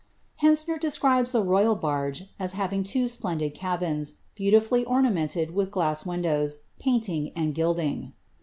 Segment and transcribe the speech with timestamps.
[0.41, 6.63] Hentzner describes tlie royal barge, as having two splendid cabins, beautifully ornamented with glass windows,
[6.79, 8.13] painting, and gilding.